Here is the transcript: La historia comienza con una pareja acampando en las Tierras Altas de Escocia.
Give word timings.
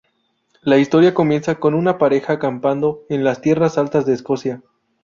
La 0.63 0.79
historia 0.79 1.13
comienza 1.13 1.59
con 1.59 1.75
una 1.75 1.99
pareja 1.99 2.33
acampando 2.33 3.03
en 3.07 3.23
las 3.23 3.39
Tierras 3.39 3.77
Altas 3.77 4.03
de 4.07 4.13
Escocia. 4.15 4.63